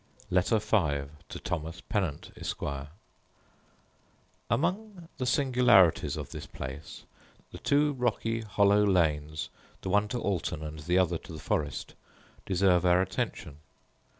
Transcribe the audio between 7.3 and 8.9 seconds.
the two rocky hollow